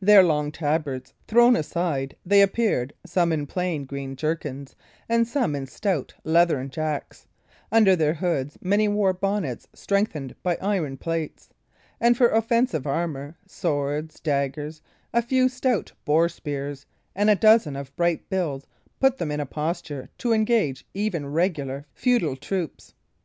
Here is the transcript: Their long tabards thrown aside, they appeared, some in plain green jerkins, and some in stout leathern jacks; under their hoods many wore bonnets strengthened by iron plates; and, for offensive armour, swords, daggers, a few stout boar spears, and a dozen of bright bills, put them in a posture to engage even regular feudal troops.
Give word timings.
Their 0.00 0.24
long 0.24 0.50
tabards 0.50 1.14
thrown 1.28 1.54
aside, 1.54 2.16
they 2.26 2.42
appeared, 2.42 2.92
some 3.06 3.30
in 3.30 3.46
plain 3.46 3.84
green 3.84 4.16
jerkins, 4.16 4.74
and 5.08 5.28
some 5.28 5.54
in 5.54 5.68
stout 5.68 6.12
leathern 6.24 6.70
jacks; 6.70 7.28
under 7.70 7.94
their 7.94 8.14
hoods 8.14 8.58
many 8.60 8.88
wore 8.88 9.12
bonnets 9.12 9.68
strengthened 9.72 10.34
by 10.42 10.58
iron 10.60 10.96
plates; 10.96 11.50
and, 12.00 12.16
for 12.16 12.30
offensive 12.30 12.84
armour, 12.84 13.36
swords, 13.46 14.18
daggers, 14.18 14.82
a 15.12 15.22
few 15.22 15.48
stout 15.48 15.92
boar 16.04 16.28
spears, 16.28 16.84
and 17.14 17.30
a 17.30 17.36
dozen 17.36 17.76
of 17.76 17.94
bright 17.94 18.28
bills, 18.28 18.66
put 18.98 19.18
them 19.18 19.30
in 19.30 19.38
a 19.38 19.46
posture 19.46 20.08
to 20.18 20.32
engage 20.32 20.84
even 20.94 21.28
regular 21.30 21.86
feudal 21.94 22.34
troops. 22.34 22.92